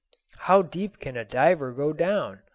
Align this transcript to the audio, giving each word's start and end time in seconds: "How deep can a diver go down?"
"How 0.39 0.63
deep 0.63 0.97
can 0.97 1.15
a 1.15 1.23
diver 1.23 1.73
go 1.73 1.93
down?" 1.93 2.41